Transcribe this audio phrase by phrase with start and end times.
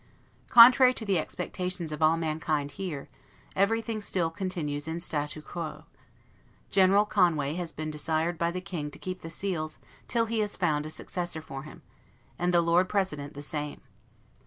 [0.49, 3.07] Contrary to the expectations of all mankind here,
[3.55, 5.83] everything still continues in 'statu quo'.
[6.71, 9.77] General Conway has been desired by the King to keep the seals
[10.07, 11.83] till he has found a successor for him,
[12.39, 13.79] and the Lord President the same.